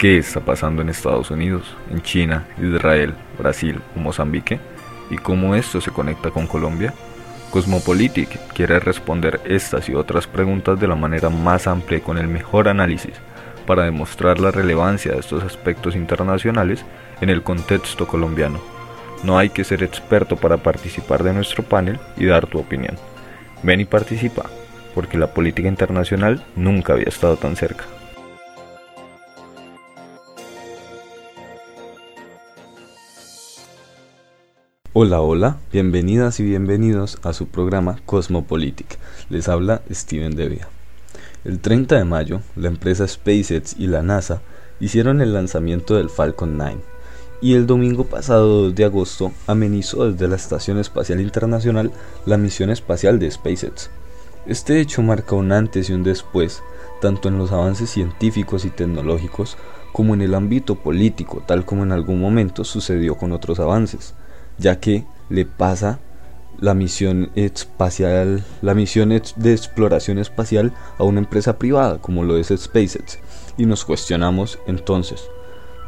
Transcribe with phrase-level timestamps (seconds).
[0.00, 4.58] ¿Qué está pasando en Estados Unidos, en China, Israel, Brasil o Mozambique?
[5.10, 6.94] ¿Y cómo esto se conecta con Colombia?
[7.50, 12.28] Cosmopolitic quiere responder estas y otras preguntas de la manera más amplia y con el
[12.28, 13.12] mejor análisis
[13.66, 16.82] para demostrar la relevancia de estos aspectos internacionales
[17.20, 18.58] en el contexto colombiano.
[19.22, 22.96] No hay que ser experto para participar de nuestro panel y dar tu opinión.
[23.62, 24.46] Ven y participa,
[24.94, 27.84] porque la política internacional nunca había estado tan cerca.
[35.02, 38.98] Hola, hola, bienvenidas y bienvenidos a su programa Cosmopolitic.
[39.30, 40.68] Les habla Steven Devia.
[41.42, 44.42] El 30 de mayo, la empresa SpaceX y la NASA
[44.78, 46.76] hicieron el lanzamiento del Falcon 9
[47.40, 51.92] y el domingo pasado 2 de agosto amenizó desde la Estación Espacial Internacional
[52.26, 53.88] la misión espacial de SpaceX.
[54.44, 56.62] Este hecho marca un antes y un después,
[57.00, 59.56] tanto en los avances científicos y tecnológicos
[59.94, 64.14] como en el ámbito político, tal como en algún momento sucedió con otros avances,
[64.60, 65.98] ya que le pasa
[66.58, 72.48] la misión espacial, la misión de exploración espacial a una empresa privada como lo es
[72.48, 73.18] SpaceX.
[73.56, 75.24] Y nos cuestionamos entonces,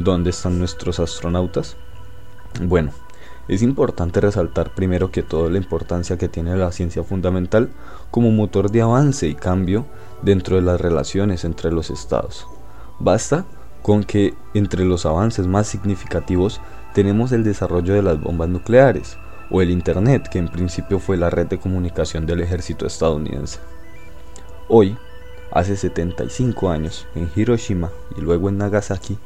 [0.00, 1.76] ¿dónde están nuestros astronautas?
[2.62, 2.92] Bueno,
[3.48, 7.70] es importante resaltar primero que todo la importancia que tiene la ciencia fundamental
[8.10, 9.84] como motor de avance y cambio
[10.22, 12.46] dentro de las relaciones entre los estados.
[12.98, 13.44] Basta
[13.82, 16.60] con que entre los avances más significativos
[16.94, 19.16] tenemos el desarrollo de las bombas nucleares,
[19.50, 23.58] o el Internet, que en principio fue la red de comunicación del ejército estadounidense.
[24.68, 24.96] Hoy,
[25.50, 29.18] hace 75 años, en Hiroshima y luego en Nagasaki,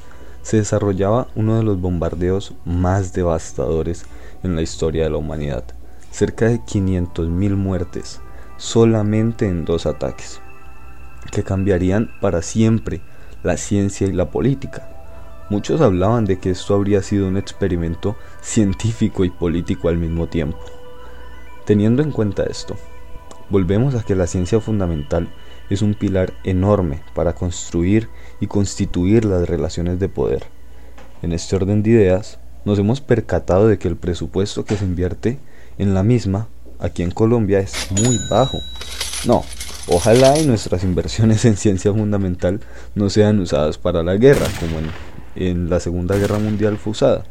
[0.43, 4.05] se desarrollaba uno de los bombardeos más devastadores
[4.43, 5.65] en la historia de la humanidad.
[6.11, 8.21] Cerca de 500.000 muertes,
[8.57, 10.41] solamente en dos ataques,
[11.31, 13.01] que cambiarían para siempre
[13.43, 14.96] la ciencia y la política.
[15.49, 20.59] Muchos hablaban de que esto habría sido un experimento científico y político al mismo tiempo.
[21.65, 22.77] Teniendo en cuenta esto,
[23.49, 25.29] volvemos a que la ciencia fundamental
[25.71, 28.09] es un pilar enorme para construir
[28.41, 30.45] y constituir las relaciones de poder.
[31.23, 35.39] En este orden de ideas, nos hemos percatado de que el presupuesto que se invierte
[35.79, 36.49] en la misma
[36.81, 38.59] aquí en Colombia es muy bajo.
[39.27, 39.45] No,
[39.87, 42.61] ojalá y nuestras inversiones en ciencia fundamental
[42.97, 44.87] no sean usadas para la guerra, como en
[45.37, 47.25] en la Segunda Guerra Mundial fue usada,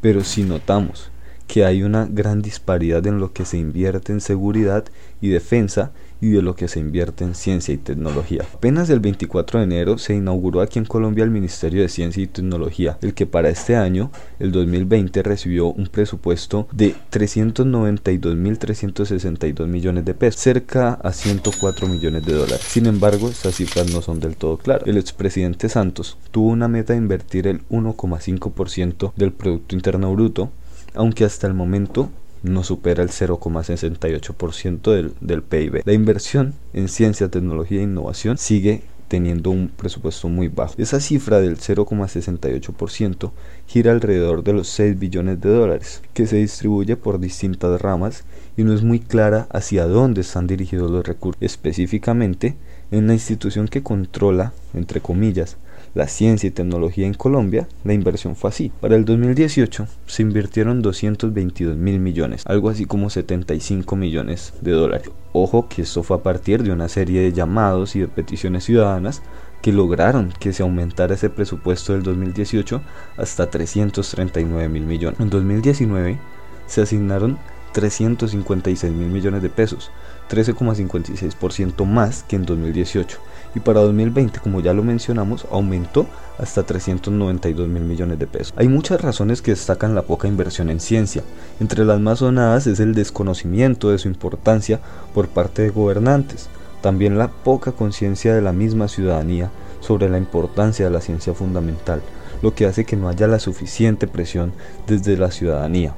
[0.00, 1.09] pero si notamos
[1.50, 4.84] que hay una gran disparidad en lo que se invierte en seguridad
[5.20, 5.90] y defensa
[6.20, 8.44] y de lo que se invierte en ciencia y tecnología.
[8.54, 12.28] Apenas el 24 de enero se inauguró aquí en Colombia el Ministerio de Ciencia y
[12.28, 20.14] Tecnología, el que para este año, el 2020, recibió un presupuesto de 392.362 millones de
[20.14, 22.64] pesos, cerca a 104 millones de dólares.
[22.64, 24.86] Sin embargo, estas cifras no son del todo claras.
[24.86, 30.52] El expresidente Santos tuvo una meta de invertir el 1,5% del Producto Interno Bruto,
[30.94, 32.10] aunque hasta el momento
[32.42, 35.82] no supera el 0,68% del, del PIB.
[35.84, 40.74] La inversión en ciencia, tecnología e innovación sigue teniendo un presupuesto muy bajo.
[40.78, 43.32] Esa cifra del 0,68%
[43.66, 48.22] gira alrededor de los 6 billones de dólares, que se distribuye por distintas ramas
[48.56, 51.42] y no es muy clara hacia dónde están dirigidos los recursos.
[51.42, 52.54] Específicamente,
[52.92, 55.56] en la institución que controla, entre comillas,
[55.94, 58.72] la ciencia y tecnología en Colombia, la inversión fue así.
[58.80, 65.10] Para el 2018 se invirtieron 222 mil millones, algo así como 75 millones de dólares.
[65.32, 69.22] Ojo que esto fue a partir de una serie de llamados y de peticiones ciudadanas
[69.62, 72.80] que lograron que se aumentara ese presupuesto del 2018
[73.16, 75.20] hasta 339 mil millones.
[75.20, 76.18] En 2019
[76.66, 77.38] se asignaron
[77.72, 79.90] 356 mil millones de pesos,
[80.30, 83.18] 13,56% más que en 2018
[83.54, 86.06] y para 2020, como ya lo mencionamos, aumentó
[86.38, 88.54] hasta 392 mil millones de pesos.
[88.56, 91.22] Hay muchas razones que destacan la poca inversión en ciencia.
[91.58, 94.80] Entre las más sonadas es el desconocimiento de su importancia
[95.14, 96.48] por parte de gobernantes,
[96.80, 99.50] también la poca conciencia de la misma ciudadanía
[99.80, 102.02] sobre la importancia de la ciencia fundamental,
[102.42, 104.52] lo que hace que no haya la suficiente presión
[104.86, 105.94] desde la ciudadanía.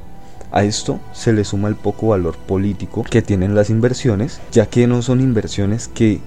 [0.51, 4.87] A esto se le suma el poco valor político que tienen las inversiones, ya que
[4.87, 6.21] no son inversiones que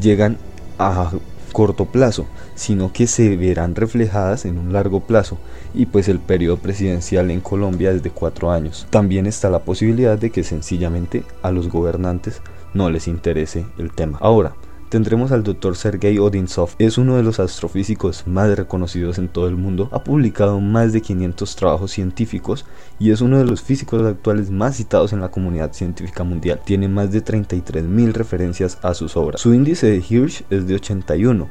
[0.00, 0.36] llegan
[0.78, 1.10] a
[1.52, 5.38] corto plazo, sino que se verán reflejadas en un largo plazo
[5.74, 8.86] y pues el periodo presidencial en Colombia es de cuatro años.
[8.90, 12.42] También está la posibilidad de que sencillamente a los gobernantes
[12.74, 14.18] no les interese el tema.
[14.20, 14.54] Ahora,
[14.88, 15.76] tendremos al Dr.
[15.76, 16.70] Sergei Odintsov.
[16.78, 19.88] Es uno de los astrofísicos más reconocidos en todo el mundo.
[19.92, 22.64] Ha publicado más de 500 trabajos científicos
[22.98, 26.60] y es uno de los físicos actuales más citados en la comunidad científica mundial.
[26.64, 29.40] Tiene más de 33.000 referencias a sus obras.
[29.40, 31.48] Su índice de Hirsch es de 81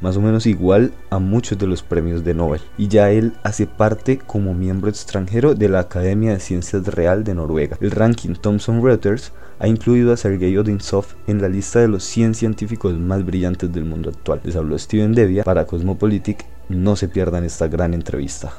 [0.00, 2.60] más o menos igual a muchos de los premios de Nobel.
[2.76, 7.34] Y ya él hace parte como miembro extranjero de la Academia de Ciencias Real de
[7.34, 7.76] Noruega.
[7.80, 12.34] El ranking Thomson Reuters ha incluido a Sergei Odinsov en la lista de los 100
[12.34, 14.40] científicos más brillantes del mundo actual.
[14.44, 16.44] Les habló Steven Devia para Cosmopolitic.
[16.68, 18.52] No se pierdan esta gran entrevista.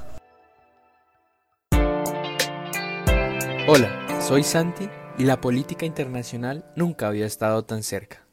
[3.67, 8.25] Hola, soy Santi y la política internacional nunca había estado tan cerca.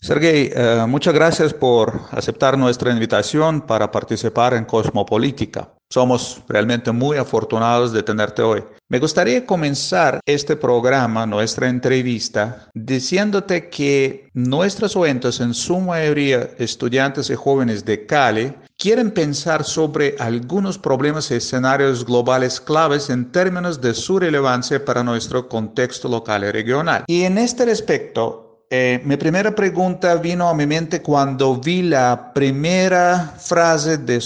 [0.00, 5.72] Sergei, eh, muchas gracias por aceptar nuestra invitación para participar en Cosmopolítica.
[5.90, 8.62] Somos realmente muy afortunados de tenerte hoy.
[8.90, 17.30] Me gustaría comenzar este programa, nuestra entrevista, diciéndote que nuestros oyentes, en su mayoría estudiantes
[17.30, 23.80] y jóvenes de Cali, quieren pensar sobre algunos problemas y escenarios globales claves en términos
[23.80, 27.04] de su relevancia para nuestro contexto local y regional.
[27.06, 32.32] Y en este respecto, eh, mi primera pregunta vino a mi mente cuando vi la
[32.34, 34.18] primera frase de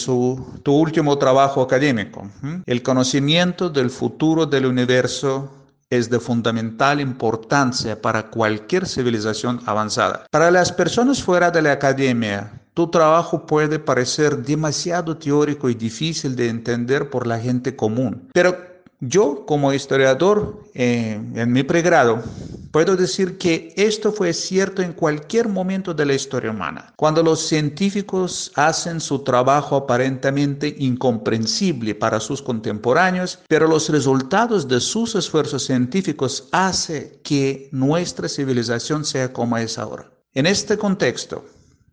[0.62, 2.28] tu último trabajo académico.
[2.66, 5.50] El conocimiento del futuro del universo
[5.90, 10.26] es de fundamental importancia para cualquier civilización avanzada.
[10.30, 16.34] Para las personas fuera de la academia, tu trabajo puede parecer demasiado teórico y difícil
[16.34, 18.71] de entender por la gente común, pero
[19.02, 22.22] yo, como historiador, eh, en mi pregrado,
[22.70, 26.94] puedo decir que esto fue cierto en cualquier momento de la historia humana.
[26.96, 34.78] Cuando los científicos hacen su trabajo aparentemente incomprensible para sus contemporáneos, pero los resultados de
[34.78, 40.12] sus esfuerzos científicos hacen que nuestra civilización sea como es ahora.
[40.32, 41.44] En este contexto,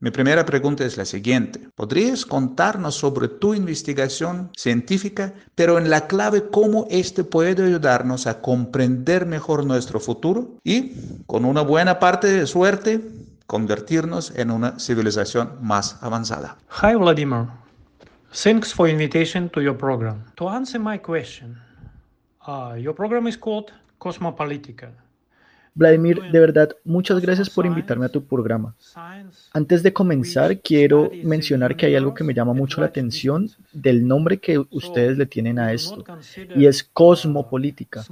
[0.02, 1.60] mi primera pregunta es la siguiente.
[1.76, 8.42] ¿Podrías contarnos sobre tu investigación científica, pero en la clave cómo este puede ayudarnos a
[8.42, 10.94] comprender mejor nuestro futuro y,
[11.26, 13.02] con una buena parte de suerte,
[13.46, 16.58] convertirnos en una civilización más avanzada?
[16.82, 17.48] Hi Vladimir.
[18.32, 20.24] Thanks for invitation to your program.
[20.36, 21.58] To answer my question,
[22.48, 24.92] uh, your program is called Cosmopolitica.
[25.80, 28.76] Vladimir, de verdad, muchas gracias por invitarme a tu programa.
[29.54, 34.06] Antes de comenzar, quiero mencionar que hay algo que me llama mucho la atención del
[34.06, 36.04] nombre que ustedes le tienen a esto,
[36.54, 38.04] y es cosmopolítica.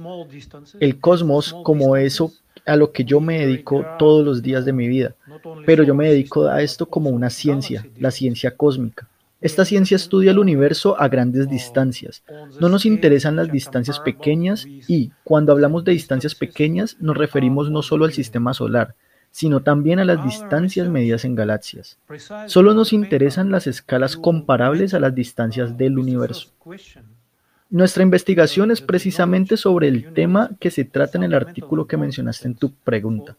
[0.80, 2.32] El cosmos como eso
[2.64, 5.14] a lo que yo me dedico todos los días de mi vida,
[5.66, 9.06] pero yo me dedico a esto como una ciencia, la ciencia cósmica.
[9.40, 12.24] Esta ciencia estudia el universo a grandes distancias.
[12.60, 17.82] No nos interesan las distancias pequeñas y, cuando hablamos de distancias pequeñas, nos referimos no
[17.82, 18.96] solo al sistema solar,
[19.30, 21.98] sino también a las distancias medidas en galaxias.
[22.46, 26.50] Solo nos interesan las escalas comparables a las distancias del universo.
[27.70, 32.48] Nuestra investigación es precisamente sobre el tema que se trata en el artículo que mencionaste
[32.48, 33.36] en tu pregunta.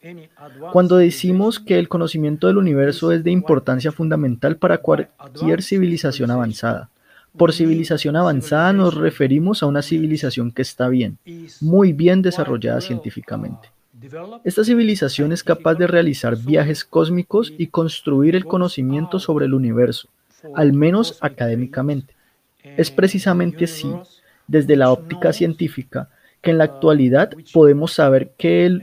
[0.72, 6.90] Cuando decimos que el conocimiento del universo es de importancia fundamental para cualquier civilización avanzada,
[7.36, 11.18] por civilización avanzada nos referimos a una civilización que está bien,
[11.60, 13.70] muy bien desarrollada científicamente.
[14.44, 20.08] Esta civilización es capaz de realizar viajes cósmicos y construir el conocimiento sobre el universo,
[20.54, 22.14] al menos académicamente.
[22.62, 23.92] Es precisamente así
[24.50, 26.08] desde la óptica científica
[26.42, 28.82] que en la actualidad podemos saber que el,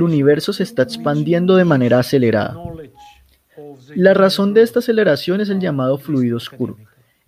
[0.00, 2.56] universo se está expandiendo de manera acelerada.
[3.94, 6.76] La razón de esta aceleración es el llamado fluido oscuro.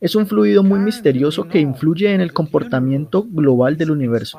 [0.01, 4.39] Es un fluido muy misterioso que influye en el comportamiento global del universo.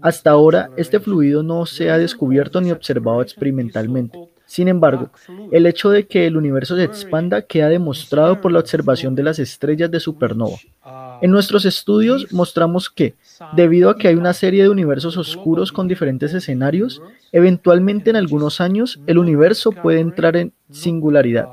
[0.00, 4.18] Hasta ahora, este fluido no se ha descubierto ni observado experimentalmente.
[4.46, 5.10] Sin embargo,
[5.50, 9.38] el hecho de que el universo se expanda queda demostrado por la observación de las
[9.40, 10.56] estrellas de supernova.
[11.20, 13.14] En nuestros estudios mostramos que,
[13.54, 18.60] debido a que hay una serie de universos oscuros con diferentes escenarios, eventualmente en algunos
[18.60, 21.48] años el universo puede entrar en singularidad.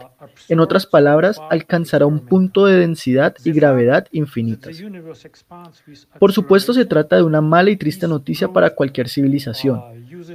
[0.49, 4.81] En otras palabras, alcanzará un punto de densidad y gravedad infinitas.
[6.19, 9.81] Por supuesto, se trata de una mala y triste noticia para cualquier civilización,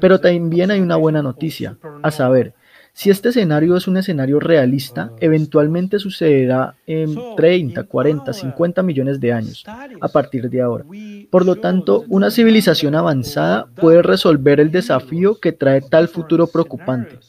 [0.00, 2.54] pero también hay una buena noticia, a saber,
[2.98, 9.32] si este escenario es un escenario realista, eventualmente sucederá en 30, 40, 50 millones de
[9.32, 9.64] años,
[10.00, 10.84] a partir de ahora.
[11.30, 17.20] Por lo tanto, una civilización avanzada puede resolver el desafío que trae tal futuro preocupante,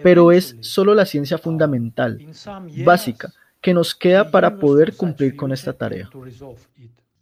[0.00, 2.24] pero es solo la ciencia fundamental,
[2.84, 6.08] básica, que nos queda para poder cumplir con esta tarea.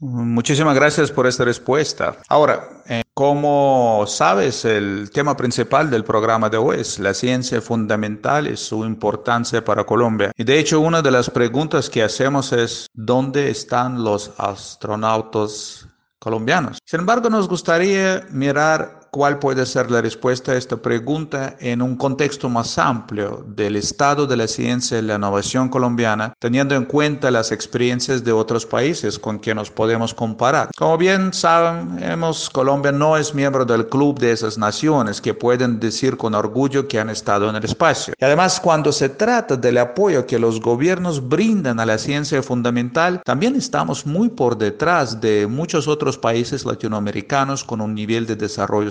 [0.01, 2.17] Muchísimas gracias por esta respuesta.
[2.29, 8.49] Ahora, eh, como sabes, el tema principal del programa de hoy es la ciencia fundamental
[8.49, 10.33] y su importancia para Colombia.
[10.37, 15.87] Y de hecho, una de las preguntas que hacemos es, ¿dónde están los astronautas
[16.19, 16.79] colombianos?
[16.85, 21.94] Sin embargo, nos gustaría mirar cuál puede ser la respuesta a esta pregunta en un
[21.94, 27.30] contexto más amplio del estado de la ciencia y la innovación colombiana, teniendo en cuenta
[27.30, 30.71] las experiencias de otros países con quienes nos podemos comparar.
[30.76, 35.78] Como bien saben, hemos, Colombia no es miembro del club de esas naciones que pueden
[35.78, 38.14] decir con orgullo que han estado en el espacio.
[38.18, 43.23] Y además, cuando se trata del apoyo que los gobiernos brindan a la ciencia fundamental,
[43.25, 48.90] también estamos muy por detrás de muchos otros países latinoamericanos con un nivel de desarrollo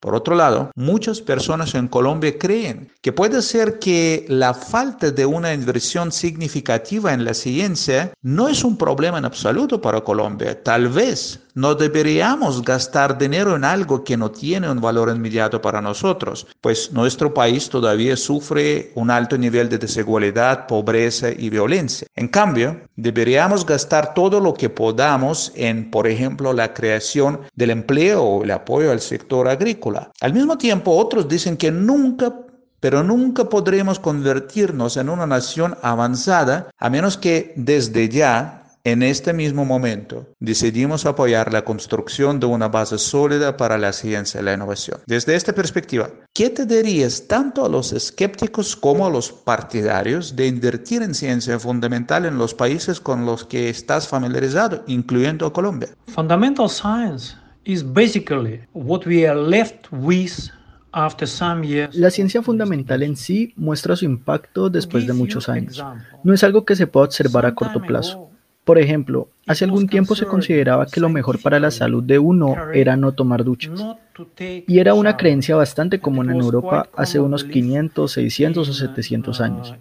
[0.00, 5.24] Por otro lado, muchas personas en Colombia creen que puede ser que la falta de
[5.24, 10.62] una inversión significativa en la ciencia no es un problema en absoluto para Colombia.
[10.62, 15.82] Tal vez no deberíamos gastar dinero en algo que no tiene un valor inmediato para
[15.82, 22.06] nosotros, pues nuestro país todavía sufre un alto nivel de desigualdad, pobreza y violencia.
[22.14, 28.22] En cambio, deberíamos gastar todo lo que podamos en, por ejemplo, la creación del empleo
[28.22, 30.12] o el apoyo al sector agrícola.
[30.20, 32.32] Al mismo tiempo, otros dicen que nunca
[32.80, 39.32] pero nunca podremos convertirnos en una nación avanzada a menos que desde ya en este
[39.32, 44.54] mismo momento, decidimos apoyar la construcción de una base sólida para la ciencia y la
[44.54, 45.00] innovación.
[45.06, 50.46] Desde esta perspectiva, ¿qué te dirías tanto a los escépticos como a los partidarios de
[50.46, 55.88] invertir en ciencia fundamental en los países con los que estás familiarizado, incluyendo Colombia?
[56.06, 60.50] Fundamental science is basically what we are left with
[61.92, 65.84] la ciencia fundamental en sí muestra su impacto después de muchos años.
[66.24, 68.30] No es algo que se pueda observar a corto plazo.
[68.68, 72.54] Por ejemplo, hace algún tiempo se consideraba que lo mejor para la salud de uno
[72.74, 73.82] era no tomar duchas.
[74.36, 79.74] Y era una creencia bastante común en Europa hace unos 500, 600 o 700 años.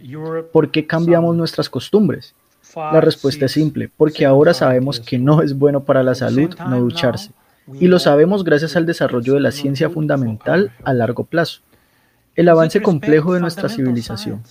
[0.53, 2.33] ¿Por qué cambiamos nuestras costumbres?
[2.77, 6.79] La respuesta es simple, porque ahora sabemos que no es bueno para la salud no
[6.79, 7.31] ducharse.
[7.81, 11.59] Y lo sabemos gracias al desarrollo de la ciencia fundamental a largo plazo.
[12.37, 14.43] El avance complejo de nuestra civilización.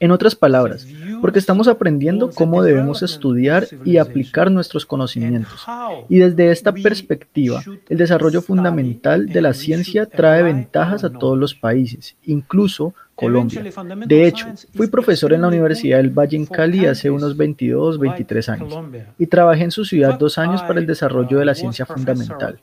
[0.00, 0.86] En otras palabras,
[1.20, 5.66] porque estamos aprendiendo cómo debemos estudiar y aplicar nuestros conocimientos.
[6.08, 11.54] Y desde esta perspectiva, el desarrollo fundamental de la ciencia trae ventajas a todos los
[11.54, 13.62] países, incluso Colombia.
[14.06, 18.48] De hecho, fui profesor en la Universidad del Valle en Cali hace unos 22, 23
[18.48, 18.74] años
[19.18, 22.58] y trabajé en su ciudad dos años para el desarrollo de la ciencia fundamental.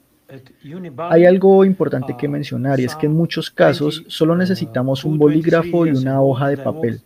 [1.10, 5.88] Hay algo importante que mencionar y es que en muchos casos solo necesitamos un bolígrafo
[5.88, 7.02] y una hoja de papel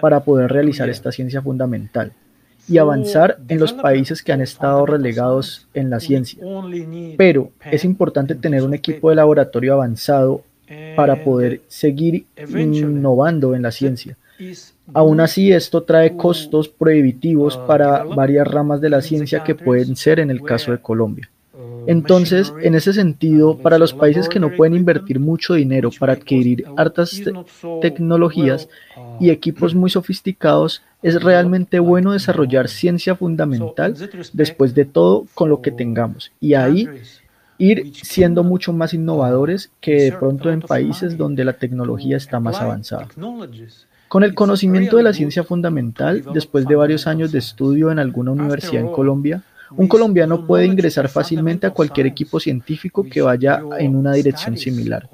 [0.00, 2.12] para poder realizar esta ciencia fundamental
[2.68, 6.42] y avanzar en los países que han estado relegados en la ciencia.
[7.16, 10.42] Pero es importante tener un equipo de laboratorio avanzado
[10.94, 14.16] para poder seguir innovando en la ciencia.
[14.94, 20.20] Aún así, esto trae costos prohibitivos para varias ramas de la ciencia que pueden ser
[20.20, 21.28] en el caso de Colombia.
[21.88, 26.66] Entonces, en ese sentido, para los países que no pueden invertir mucho dinero para adquirir
[26.76, 27.18] hartas
[27.80, 28.68] tecnologías
[29.18, 33.94] y equipos muy sofisticados, es realmente bueno desarrollar ciencia fundamental
[34.34, 36.30] después de todo con lo que tengamos.
[36.40, 36.86] Y ahí
[37.56, 42.60] ir siendo mucho más innovadores que de pronto en países donde la tecnología está más
[42.60, 43.08] avanzada.
[44.08, 48.32] Con el conocimiento de la ciencia fundamental, después de varios años de estudio en alguna
[48.32, 49.42] universidad en Colombia,
[49.76, 55.08] un colombiano puede ingresar fácilmente a cualquier equipo científico que vaya en una dirección similar.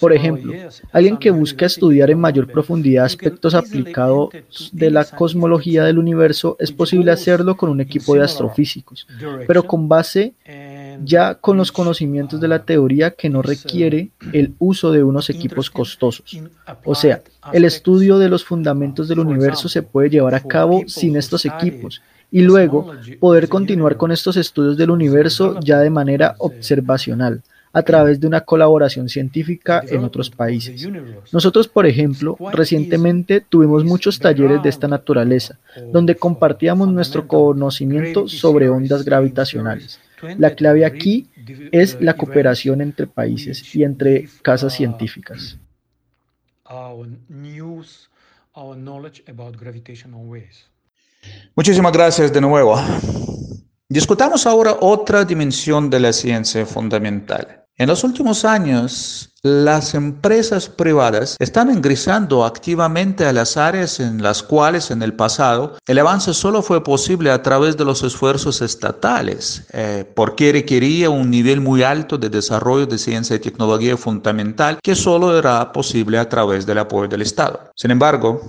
[0.00, 0.52] Por ejemplo,
[0.92, 4.30] alguien que busca estudiar en mayor profundidad aspectos aplicados
[4.72, 9.06] de la cosmología del universo es posible hacerlo con un equipo de astrofísicos,
[9.46, 10.34] pero con base
[11.02, 15.70] ya con los conocimientos de la teoría que no requiere el uso de unos equipos
[15.70, 16.40] costosos.
[16.84, 21.16] O sea, el estudio de los fundamentos del universo se puede llevar a cabo sin
[21.16, 22.00] estos equipos
[22.34, 28.18] y luego poder continuar con estos estudios del universo ya de manera observacional a través
[28.18, 30.84] de una colaboración científica en otros países.
[31.32, 35.60] Nosotros, por ejemplo, recientemente tuvimos muchos talleres de esta naturaleza,
[35.92, 40.00] donde compartíamos nuestro conocimiento sobre ondas gravitacionales.
[40.36, 41.28] La clave aquí
[41.70, 45.56] es la cooperación entre países y entre casas científicas.
[51.56, 52.80] Muchísimas gracias de nuevo.
[53.88, 57.64] Discutamos ahora otra dimensión de la ciencia fundamental.
[57.76, 64.42] En los últimos años, las empresas privadas están ingresando activamente a las áreas en las
[64.42, 69.66] cuales en el pasado el avance solo fue posible a través de los esfuerzos estatales,
[69.72, 74.94] eh, porque requería un nivel muy alto de desarrollo de ciencia y tecnología fundamental que
[74.94, 77.72] solo era posible a través del apoyo del Estado.
[77.74, 78.40] Sin embargo,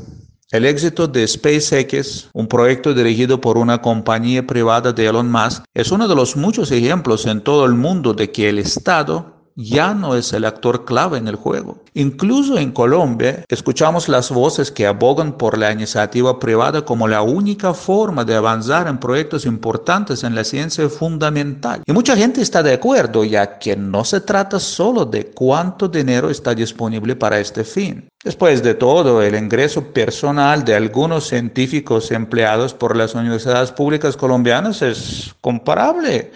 [0.56, 5.92] el éxito de SpaceX, un proyecto dirigido por una compañía privada de Elon Musk, es
[5.92, 10.16] uno de los muchos ejemplos en todo el mundo de que el Estado ya no
[10.16, 11.82] es el actor clave en el juego.
[11.94, 17.74] Incluso en Colombia, escuchamos las voces que abogan por la iniciativa privada como la única
[17.74, 21.82] forma de avanzar en proyectos importantes en la ciencia fundamental.
[21.86, 26.30] Y mucha gente está de acuerdo, ya que no se trata solo de cuánto dinero
[26.30, 28.10] está disponible para este fin.
[28.24, 34.82] Después de todo, el ingreso personal de algunos científicos empleados por las universidades públicas colombianas
[34.82, 36.32] es comparable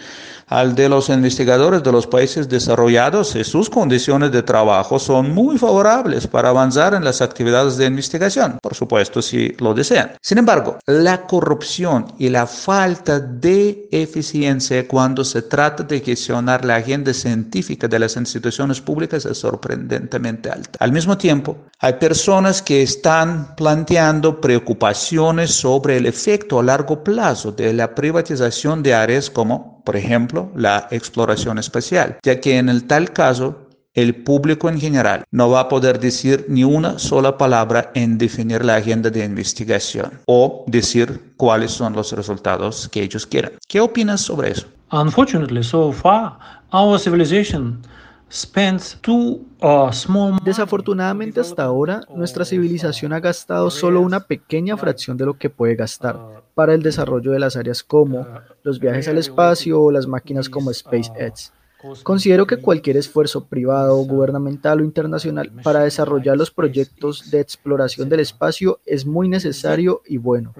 [0.50, 6.26] al de los investigadores de los países desarrollados sus condiciones de trabajo son muy favorables
[6.26, 10.12] para avanzar en las actividades de investigación, por supuesto, si lo desean.
[10.20, 16.76] Sin embargo, la corrupción y la falta de eficiencia cuando se trata de gestionar la
[16.76, 20.78] agenda científica de las instituciones públicas es sorprendentemente alta.
[20.80, 27.52] Al mismo tiempo, hay personas que están planteando preocupaciones sobre el efecto a largo plazo
[27.52, 32.84] de la privatización de áreas como por ejemplo, la exploración espacial, ya que en el
[32.84, 37.90] tal caso el público en general no va a poder decir ni una sola palabra
[37.96, 43.54] en definir la agenda de investigación o decir cuáles son los resultados que ellos quieran.
[43.66, 44.68] ¿Qué opinas sobre eso?
[50.44, 55.74] Desafortunadamente hasta ahora, nuestra civilización ha gastado solo una pequeña fracción de lo que puede
[55.74, 56.16] gastar
[56.54, 58.26] para el desarrollo de las áreas como
[58.62, 61.52] los viajes al espacio o las máquinas como SpaceX.
[62.02, 68.20] Considero que cualquier esfuerzo privado, gubernamental o internacional para desarrollar los proyectos de exploración del
[68.20, 70.54] espacio es muy necesario y bueno.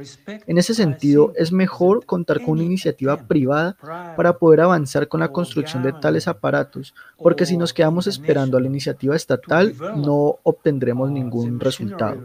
[0.46, 3.76] En ese sentido, es mejor contar con una iniciativa privada
[4.16, 8.60] para poder avanzar con la construcción de tales aparatos, porque si nos quedamos esperando a
[8.60, 12.20] la iniciativa estatal, no obtendremos ningún resultado.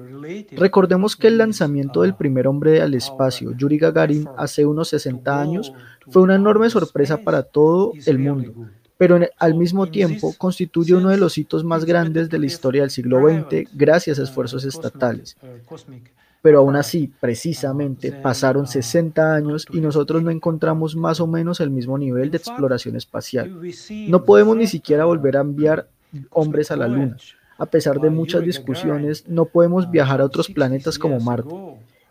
[0.52, 5.74] Recordemos que el lanzamiento del primer hombre al espacio, Yuri Gagarin, hace unos 60 años,
[6.10, 8.54] fue una enorme sorpresa para todo el mundo
[8.98, 12.92] pero al mismo tiempo constituye uno de los hitos más grandes de la historia del
[12.92, 15.36] siglo XX gracias a esfuerzos estatales.
[16.42, 21.72] Pero aún así, precisamente, pasaron 60 años y nosotros no encontramos más o menos el
[21.72, 23.52] mismo nivel de exploración espacial.
[24.08, 25.88] No podemos ni siquiera volver a enviar
[26.30, 27.18] hombres a la Luna.
[27.58, 31.56] A pesar de muchas discusiones, no podemos viajar a otros planetas como Marte.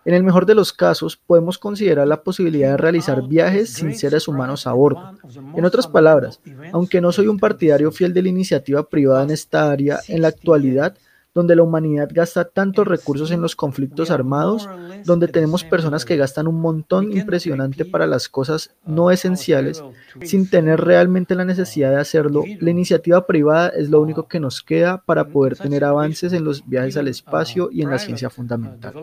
[0.05, 4.29] En el mejor de los casos, podemos considerar la posibilidad de realizar viajes sin seres
[4.29, 5.13] humanos a bordo.
[5.57, 6.41] En otras palabras,
[6.73, 10.29] aunque no soy un partidario fiel de la iniciativa privada en esta área, en la
[10.29, 10.97] actualidad
[11.35, 14.69] donde la humanidad gasta tantos recursos en los conflictos armados,
[15.05, 19.83] donde tenemos personas que gastan un montón impresionante para las cosas no esenciales,
[20.23, 24.63] sin tener realmente la necesidad de hacerlo, la iniciativa privada es lo único que nos
[24.63, 28.95] queda para poder tener avances en los viajes al espacio y en la ciencia fundamental.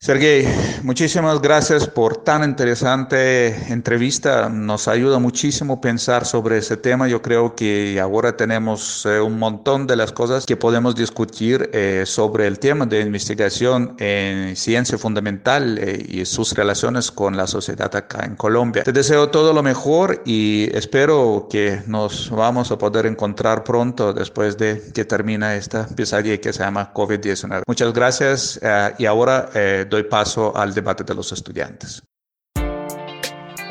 [0.00, 0.46] Sergey,
[0.84, 4.48] muchísimas gracias por tan interesante entrevista.
[4.48, 7.08] Nos ayuda muchísimo pensar sobre ese tema.
[7.08, 12.04] Yo creo que ahora tenemos eh, un montón de las cosas que podemos discutir eh,
[12.06, 17.94] sobre el tema de investigación en ciencia fundamental eh, y sus relaciones con la sociedad
[17.96, 18.84] acá en Colombia.
[18.84, 24.56] Te deseo todo lo mejor y espero que nos vamos a poder encontrar pronto después
[24.58, 27.62] de que termine esta pesadilla que se llama COVID-19.
[27.66, 28.60] Muchas gracias
[28.96, 29.50] y ahora
[29.88, 32.02] doy paso al debate de los estudiantes.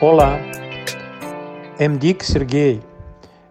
[0.01, 0.39] Hola,
[1.79, 2.79] em dic Sergei.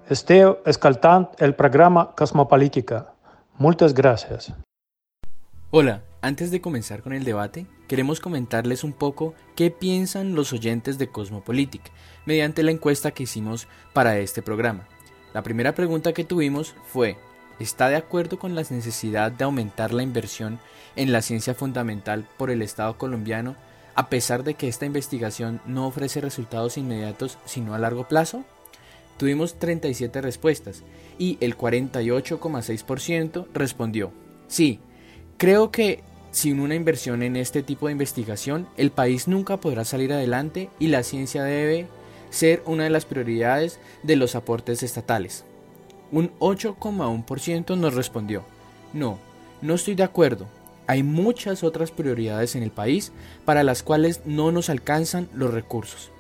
[0.09, 3.12] Esteu escoltant el programa Cosmopolítica.
[3.59, 4.52] Muchas gracias.
[5.70, 10.98] Hola, antes de comenzar con el debate, queremos comentarles un poco qué piensan los oyentes
[10.98, 11.90] de Cosmopolitic
[12.24, 14.87] mediante la encuesta que hicimos para este programa.
[15.35, 17.18] La primera pregunta que tuvimos fue,
[17.59, 20.61] ¿está de acuerdo con la necesidad de aumentar la inversión
[20.96, 23.54] en la ciencia fundamental por el Estado colombiano,
[23.94, 28.44] a pesar de que esta investigación no ofrece resultados inmediatos sino a largo plazo?
[29.16, 30.82] Tuvimos 37 respuestas
[31.18, 34.12] y el 48,6% respondió,
[34.48, 34.80] sí,
[35.38, 36.02] creo que
[36.37, 40.88] sin una inversión en este tipo de investigación, el país nunca podrá salir adelante y
[40.88, 41.87] la ciencia debe
[42.28, 45.46] ser una de las prioridades de los aportes estatales.
[46.12, 48.44] Un 8,1% nos respondió,
[48.92, 49.18] no,
[49.62, 50.46] no estoy de acuerdo,
[50.87, 53.12] hay muchas otras prioridades en el país
[53.44, 56.11] para las cuales no nos alcanzan los recursos.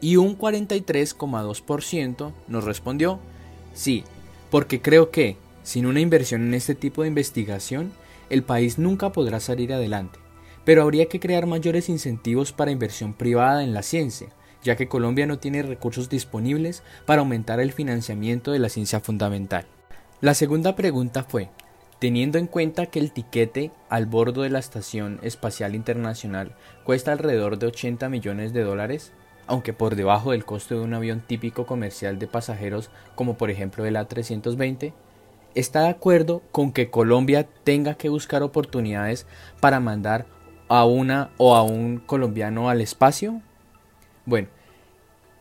[0.00, 3.18] Y un 43,2% nos respondió,
[3.74, 4.04] sí,
[4.50, 7.92] porque creo que, sin una inversión en este tipo de investigación,
[8.30, 10.18] el país nunca podrá salir adelante.
[10.64, 14.28] Pero habría que crear mayores incentivos para inversión privada en la ciencia,
[14.62, 19.66] ya que Colombia no tiene recursos disponibles para aumentar el financiamiento de la ciencia fundamental.
[20.20, 21.50] La segunda pregunta fue,
[21.98, 26.54] Teniendo en cuenta que el tiquete al bordo de la Estación Espacial Internacional
[26.84, 29.12] cuesta alrededor de 80 millones de dólares,
[29.46, 33.86] aunque por debajo del costo de un avión típico comercial de pasajeros como por ejemplo
[33.86, 34.92] el A320,
[35.54, 39.26] está de acuerdo con que Colombia tenga que buscar oportunidades
[39.60, 40.26] para mandar
[40.68, 43.40] a una o a un colombiano al espacio?
[44.26, 44.48] Bueno,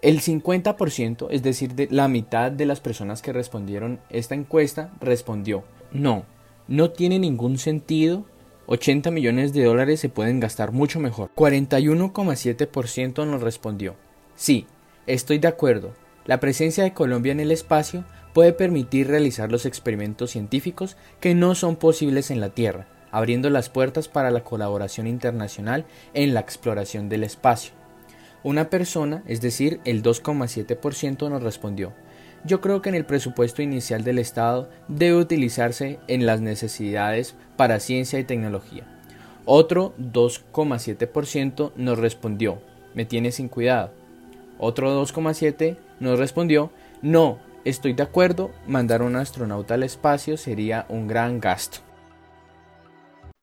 [0.01, 5.65] el 50%, es decir, de la mitad de las personas que respondieron esta encuesta, respondió
[5.91, 6.25] no,
[6.67, 8.25] no tiene ningún sentido
[8.67, 11.29] 80 millones de dólares se pueden gastar mucho mejor.
[11.35, 13.95] 41,7% nos respondió.
[14.35, 14.65] Sí,
[15.05, 15.93] estoy de acuerdo.
[16.25, 21.53] La presencia de Colombia en el espacio puede permitir realizar los experimentos científicos que no
[21.53, 27.07] son posibles en la Tierra, abriendo las puertas para la colaboración internacional en la exploración
[27.07, 27.73] del espacio.
[28.43, 31.93] Una persona, es decir, el 2,7% nos respondió.
[32.45, 37.79] Yo creo que en el presupuesto inicial del Estado debe utilizarse en las necesidades para
[37.79, 38.83] ciencia y tecnología.
[39.45, 42.59] Otro 2,7% nos respondió,
[42.93, 43.91] me tiene sin cuidado.
[44.59, 51.07] Otro 2,7% nos respondió, no, estoy de acuerdo, mandar un astronauta al espacio sería un
[51.07, 51.79] gran gasto.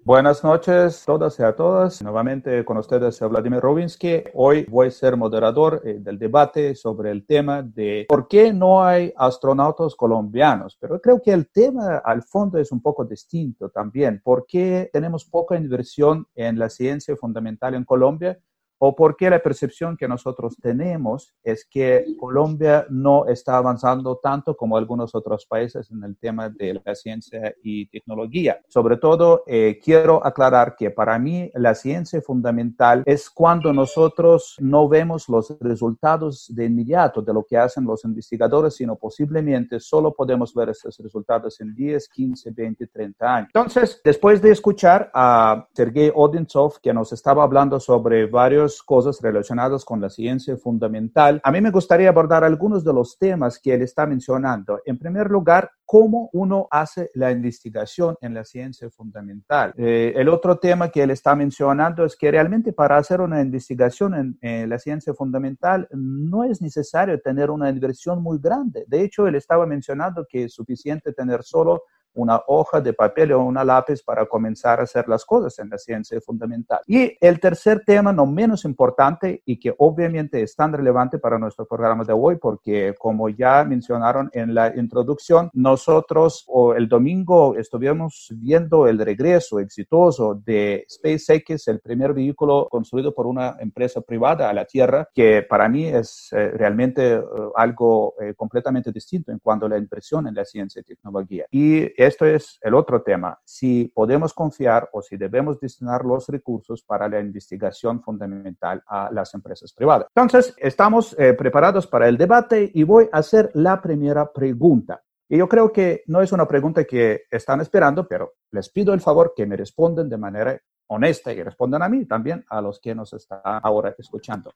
[0.05, 2.03] Buenas noches a todas y a todas.
[2.03, 4.25] Nuevamente con ustedes Vladimir Robinsky.
[4.35, 8.83] Hoy voy a ser moderador eh, del debate sobre el tema de por qué no
[8.83, 10.77] hay astronautas colombianos.
[10.81, 14.21] Pero creo que el tema al fondo es un poco distinto también.
[14.25, 18.41] ¿Por qué tenemos poca inversión en la ciencia fundamental en Colombia?
[18.85, 24.57] O por qué la percepción que nosotros tenemos es que Colombia no está avanzando tanto
[24.57, 28.61] como algunos otros países en el tema de la ciencia y tecnología.
[28.67, 34.89] Sobre todo, eh, quiero aclarar que para mí la ciencia fundamental es cuando nosotros no
[34.89, 40.53] vemos los resultados de inmediato de lo que hacen los investigadores, sino posiblemente solo podemos
[40.55, 43.51] ver esos resultados en 10, 15, 20, 30 años.
[43.55, 49.85] Entonces, después de escuchar a Sergei Odintsov, que nos estaba hablando sobre varios cosas relacionadas
[49.85, 51.41] con la ciencia fundamental.
[51.43, 54.81] A mí me gustaría abordar algunos de los temas que él está mencionando.
[54.87, 59.75] En primer lugar, cómo uno hace la investigación en la ciencia fundamental.
[59.77, 64.15] Eh, el otro tema que él está mencionando es que realmente para hacer una investigación
[64.15, 68.85] en, en, la ciencia fundamental no es necesario tener una inversión muy grande.
[68.87, 71.83] De hecho, él estaba mencionando que es suficiente tener solo
[72.15, 75.79] una hoja de papel o una lápiz para comenzar a hacer las cosas en la
[75.79, 76.81] ciencia fundamental.
[76.87, 81.67] Y el tercer tema, no menos importante y que obviamente es tan relevante para nuestro
[81.67, 88.29] programa de hoy, porque como ya mencionaron en la introducción, nosotros o el domingo estuvimos
[88.37, 94.53] viendo el regreso exitoso de SpaceX, el primer vehículo construido por una empresa privada a
[94.53, 97.23] la Tierra, que para mí es eh, realmente eh,
[97.57, 101.47] algo eh, completamente distinto en cuanto a la impresión en la ciencia y tecnología.
[101.51, 106.83] Y esto es el otro tema, si podemos confiar o si debemos destinar los recursos
[106.83, 110.07] para la investigación fundamental a las empresas privadas.
[110.15, 115.03] Entonces, estamos eh, preparados para el debate y voy a hacer la primera pregunta.
[115.29, 119.01] Y yo creo que no es una pregunta que están esperando, pero les pido el
[119.01, 122.95] favor que me respondan de manera honesta y respondan a mí también, a los que
[122.95, 124.53] nos están ahora escuchando.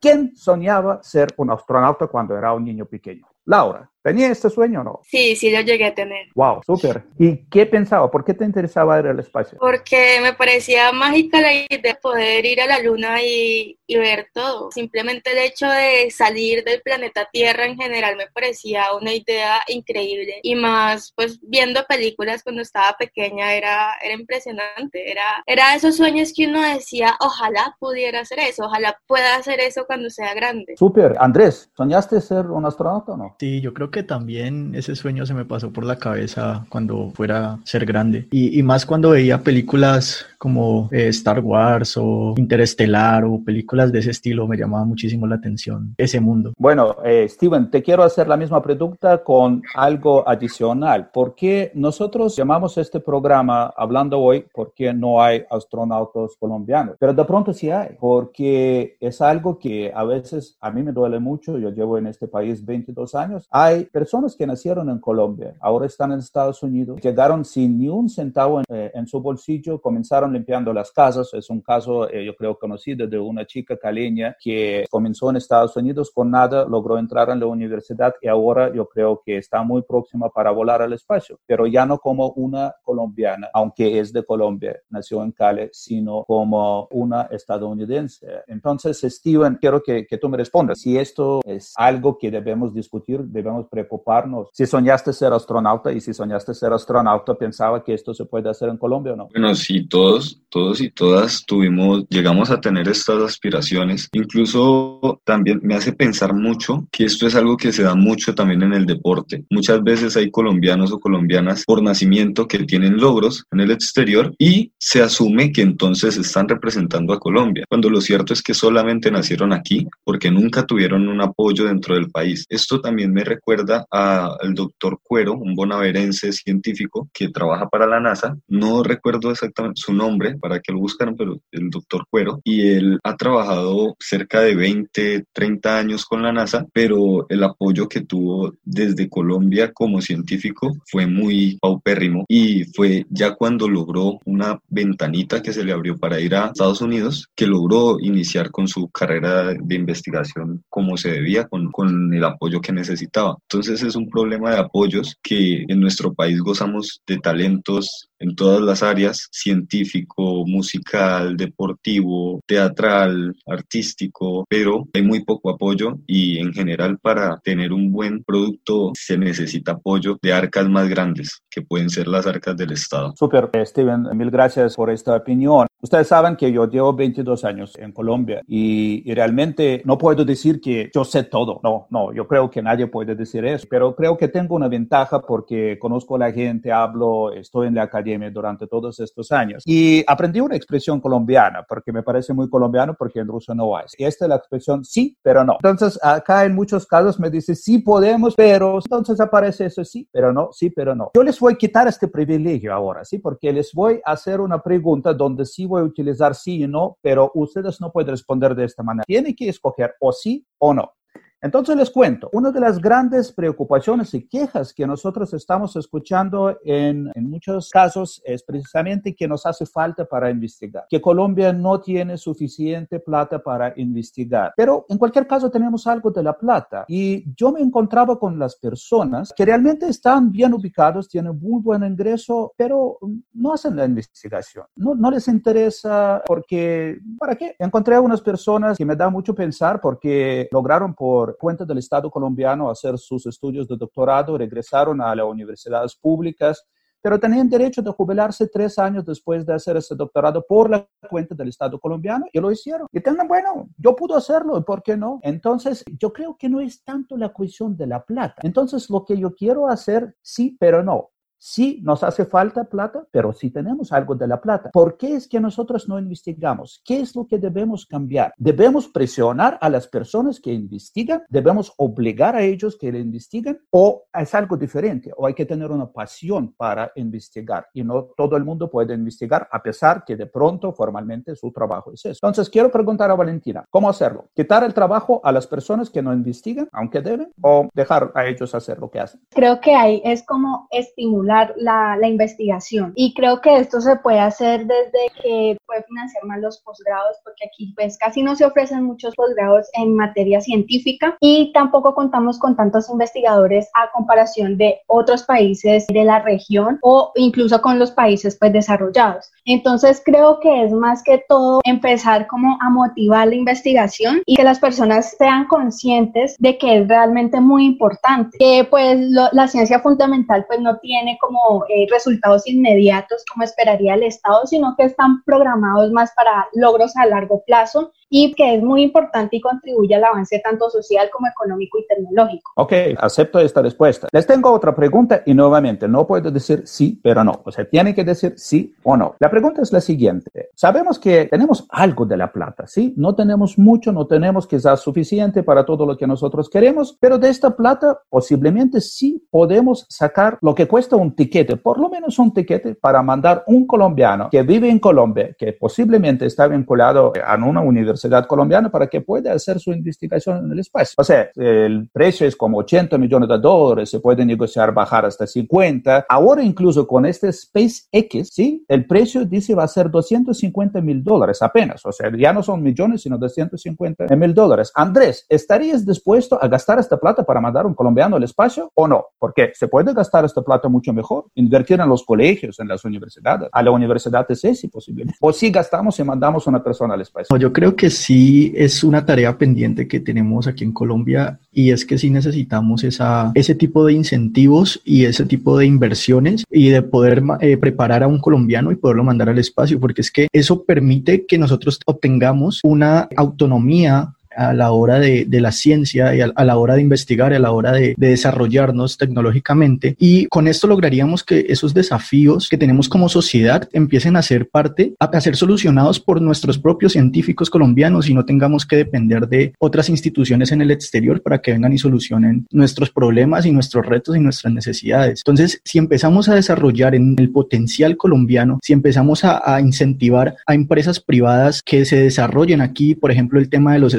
[0.00, 3.26] ¿Quién soñaba ser un astronauta cuando era un niño pequeño?
[3.44, 5.00] Laura, ¿tenía este sueño o no?
[5.04, 6.28] Sí, sí, lo llegué a tener.
[6.34, 7.04] Wow, súper.
[7.18, 8.08] ¿Y qué pensaba?
[8.10, 9.58] ¿Por qué te interesaba ir al espacio?
[9.58, 14.28] Porque me parecía mágica la idea de poder ir a la luna y, y, ver
[14.32, 14.70] todo.
[14.70, 20.38] Simplemente el hecho de salir del planeta Tierra en general me parecía una idea increíble.
[20.42, 25.10] Y más, pues viendo películas cuando estaba pequeña era, era impresionante.
[25.10, 29.84] Era, era esos sueños que uno decía, ojalá pudiera hacer eso, ojalá pueda hacer eso
[29.86, 30.76] cuando sea grande.
[30.76, 31.16] Súper.
[31.18, 33.31] Andrés, ¿soñaste ser un astronauta o no?
[33.38, 37.58] Sí, yo creo que también ese sueño se me pasó por la cabeza cuando fuera
[37.64, 38.28] ser grande.
[38.30, 44.00] Y, y más cuando veía películas como eh, Star Wars o Interestelar o películas de
[44.00, 46.52] ese estilo, me llamaba muchísimo la atención ese mundo.
[46.58, 51.10] Bueno, eh, Steven, te quiero hacer la misma pregunta con algo adicional.
[51.12, 56.96] ¿Por qué nosotros llamamos este programa hablando hoy por qué no hay astronautas colombianos?
[56.98, 61.20] Pero de pronto sí hay, porque es algo que a veces a mí me duele
[61.20, 61.56] mucho.
[61.56, 63.21] Yo llevo en este país 22 años.
[63.50, 68.08] Hay personas que nacieron en Colombia, ahora están en Estados Unidos, llegaron sin ni un
[68.08, 71.32] centavo en, eh, en su bolsillo, comenzaron limpiando las casas.
[71.34, 75.76] Es un caso, eh, yo creo, conocido de una chica caleña que comenzó en Estados
[75.76, 79.82] Unidos con nada, logró entrar en la universidad y ahora yo creo que está muy
[79.82, 84.76] próxima para volar al espacio, pero ya no como una colombiana, aunque es de Colombia,
[84.90, 88.26] nació en Cali, sino como una estadounidense.
[88.46, 93.11] Entonces, Steven, quiero que, que tú me respondas si esto es algo que debemos discutir,
[93.20, 94.48] debemos preocuparnos.
[94.52, 98.68] Si soñaste ser astronauta y si soñaste ser astronauta, pensaba que esto se puede hacer
[98.68, 99.28] en Colombia o no.
[99.32, 104.08] Bueno, sí, todos, todos y todas tuvimos, llegamos a tener estas aspiraciones.
[104.12, 108.62] Incluso también me hace pensar mucho que esto es algo que se da mucho también
[108.62, 109.44] en el deporte.
[109.50, 114.72] Muchas veces hay colombianos o colombianas por nacimiento que tienen logros en el exterior y
[114.78, 119.52] se asume que entonces están representando a Colombia, cuando lo cierto es que solamente nacieron
[119.52, 122.46] aquí porque nunca tuvieron un apoyo dentro del país.
[122.48, 128.36] Esto también me recuerda al doctor Cuero, un bonaverense científico que trabaja para la NASA.
[128.48, 132.40] No recuerdo exactamente su nombre para que lo buscaran, pero el doctor Cuero.
[132.44, 137.88] Y él ha trabajado cerca de 20, 30 años con la NASA, pero el apoyo
[137.88, 144.60] que tuvo desde Colombia como científico fue muy paupérrimo y fue ya cuando logró una
[144.68, 148.88] ventanita que se le abrió para ir a Estados Unidos que logró iniciar con su
[148.88, 152.91] carrera de investigación como se debía, con, con el apoyo que necesitaba.
[153.00, 158.60] Entonces es un problema de apoyos que en nuestro país gozamos de talentos en todas
[158.60, 166.98] las áreas, científico, musical, deportivo, teatral, artístico, pero hay muy poco apoyo y en general
[166.98, 172.06] para tener un buen producto se necesita apoyo de arcas más grandes, que pueden ser
[172.06, 173.12] las arcas del Estado.
[173.16, 175.66] Super, Steven, mil gracias por esta opinión.
[175.82, 180.60] Ustedes saben que yo llevo 22 años en Colombia y, y, realmente no puedo decir
[180.60, 181.58] que yo sé todo.
[181.64, 185.20] No, no, yo creo que nadie puede decir eso, pero creo que tengo una ventaja
[185.20, 190.04] porque conozco a la gente, hablo, estoy en la academia durante todos estos años y
[190.06, 193.86] aprendí una expresión colombiana porque me parece muy colombiano porque en ruso no hay.
[193.98, 195.54] Y esta es la expresión sí, pero no.
[195.54, 200.32] Entonces, acá en muchos casos me dice sí podemos, pero entonces aparece eso sí, pero
[200.32, 201.10] no, sí, pero no.
[201.12, 203.18] Yo les voy a quitar este privilegio ahora, ¿sí?
[203.18, 207.30] Porque les voy a hacer una pregunta donde sí voy utilizar sí y no, pero
[207.34, 209.04] ustedes no pueden responder de esta manera.
[209.06, 210.92] Tienen que escoger o sí o no.
[211.42, 217.10] Entonces les cuento, una de las grandes preocupaciones y quejas que nosotros estamos escuchando en,
[217.16, 222.16] en, muchos casos es precisamente que nos hace falta para investigar, que Colombia no tiene
[222.16, 224.52] suficiente plata para investigar.
[224.56, 228.54] Pero en cualquier caso tenemos algo de la plata y yo me encontraba con las
[228.54, 232.98] personas que realmente están bien ubicados, tienen muy buen ingreso, pero
[233.32, 237.56] no hacen la investigación, no, no les interesa porque, ¿para qué?
[237.58, 242.10] Encontré a unas personas que me da mucho pensar porque lograron por cuenta del Estado
[242.10, 246.64] colombiano hacer sus estudios de doctorado, regresaron a las universidades públicas,
[247.02, 251.34] pero tenían derecho de jubilarse tres años después de hacer ese doctorado por la cuenta
[251.34, 252.86] del Estado colombiano y lo hicieron.
[252.92, 255.18] Y tengan, bueno, yo puedo hacerlo, ¿por qué no?
[255.22, 258.36] Entonces, yo creo que no es tanto la cuestión de la plata.
[258.42, 261.11] Entonces, lo que yo quiero hacer, sí, pero no.
[261.44, 264.70] Sí nos hace falta plata, pero sí tenemos algo de la plata.
[264.70, 266.80] ¿Por qué es que nosotros no investigamos?
[266.84, 268.32] ¿Qué es lo que debemos cambiar?
[268.36, 271.24] ¿Debemos presionar a las personas que investigan?
[271.28, 273.58] ¿Debemos obligar a ellos que le investiguen?
[273.70, 275.10] ¿O es algo diferente?
[275.16, 277.66] ¿O hay que tener una pasión para investigar?
[277.74, 281.90] Y no todo el mundo puede investigar a pesar que de pronto formalmente su trabajo
[281.92, 282.20] es eso.
[282.22, 284.28] Entonces, quiero preguntar a Valentina, ¿cómo hacerlo?
[284.32, 287.32] ¿Quitar el trabajo a las personas que no investigan, aunque deben?
[287.42, 289.20] ¿O dejar a ellos hacer lo que hacen?
[289.30, 292.92] Creo que ahí es como estimular la, la, investigación.
[292.94, 297.46] Y creo que esto se puede hacer desde que puede financiar más los posgrados, porque
[297.46, 302.56] aquí pues casi no se ofrecen muchos posgrados en materia científica y tampoco contamos con
[302.56, 308.36] tantos investigadores a comparación de otros países de la región o incluso con los países
[308.38, 309.30] pues desarrollados.
[309.44, 314.44] Entonces creo que es más que todo empezar como a motivar la investigación y que
[314.44, 319.80] las personas sean conscientes de que es realmente muy importante, que pues lo, la ciencia
[319.80, 325.22] fundamental pues no tiene como eh, resultados inmediatos como esperaría el Estado, sino que están
[325.24, 330.04] programados más para logros a largo plazo y que es muy importante y contribuye al
[330.04, 332.52] avance tanto social como económico y tecnológico.
[332.56, 334.06] Ok, acepto esta respuesta.
[334.12, 337.40] Les tengo otra pregunta y nuevamente no puedo decir sí, pero no.
[337.42, 339.14] O sea, tiene que decir sí o no.
[339.18, 340.50] La pregunta es la siguiente.
[340.54, 342.92] Sabemos que tenemos algo de la plata, ¿sí?
[342.98, 347.30] No tenemos mucho, no tenemos quizás suficiente para todo lo que nosotros queremos, pero de
[347.30, 352.34] esta plata posiblemente sí podemos sacar lo que cuesta un tiquete, por lo menos un
[352.34, 357.62] tiquete para mandar un colombiano que vive en Colombia, que posiblemente está vinculado a una
[357.62, 360.94] universidad colombiana para que pueda hacer su investigación en el espacio.
[360.98, 365.26] O sea, el precio es como 80 millones de dólares, se puede negociar bajar hasta
[365.26, 366.06] 50.
[366.08, 368.64] Ahora incluso con este SpaceX, ¿sí?
[368.68, 371.84] El precio dice va a ser 250 mil dólares apenas.
[371.84, 374.72] O sea, ya no son millones, sino 250 mil dólares.
[374.74, 379.06] Andrés, ¿estarías dispuesto a gastar esta plata para mandar un colombiano al espacio o no?
[379.18, 383.48] Porque se puede gastar esta plata mucho mejor, invertir en los colegios, en las universidades,
[383.52, 385.18] a la universidad de CESI posiblemente.
[385.20, 387.36] O si gastamos y mandamos una persona al espacio.
[387.36, 391.84] yo creo que sí es una tarea pendiente que tenemos aquí en Colombia y es
[391.84, 396.82] que sí necesitamos esa, ese tipo de incentivos y ese tipo de inversiones y de
[396.82, 400.64] poder eh, preparar a un colombiano y poderlo mandar al espacio, porque es que eso
[400.64, 406.44] permite que nosotros obtengamos una autonomía a la hora de, de la ciencia y a,
[406.44, 409.96] la hora de investigar, a la hora de, de, desarrollarnos tecnológicamente.
[409.98, 414.94] Y con esto lograríamos que esos desafíos que tenemos como sociedad empiecen a ser parte,
[414.98, 419.88] a, ser solucionados por nuestros propios científicos colombianos y no tengamos que depender de otras
[419.88, 424.20] instituciones en el exterior para que vengan y solucionen nuestros problemas y nuestros retos y
[424.20, 425.20] nuestras necesidades.
[425.20, 430.54] Entonces, si empezamos a desarrollar en el potencial colombiano, si empezamos a, a incentivar a
[430.54, 433.94] empresas privadas que se desarrollen aquí, por ejemplo, el tema de los